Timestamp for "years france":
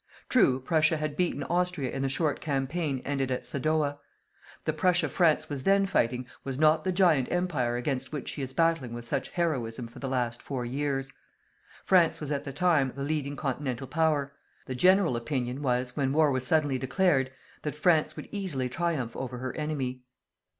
10.65-12.19